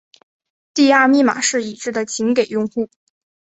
[0.73, 2.89] 第二密码是已知的仅给用户。